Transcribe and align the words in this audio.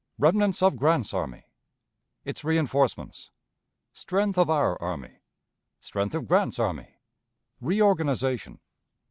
Remnants 0.17 0.63
of 0.63 0.77
Grant's 0.77 1.13
Army. 1.13 1.45
Its 2.25 2.41
Reënforcements. 2.41 3.29
Strength 3.93 4.39
of 4.39 4.49
our 4.49 4.75
Army. 4.81 5.19
Strength 5.79 6.15
of 6.15 6.27
Grant's 6.27 6.57
Army. 6.57 6.97
Reorganization. 7.59 8.61